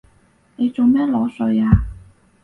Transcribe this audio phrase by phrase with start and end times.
[0.55, 1.85] 你做乜裸睡啊？